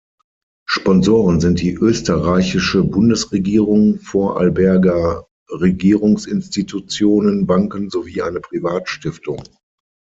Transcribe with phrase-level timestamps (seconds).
[0.67, 9.43] Sponsoren sind die Österreichische Bundesregierung, Vorarlberger Regierungsinstitutionen, Banken sowie eine Privatstiftung.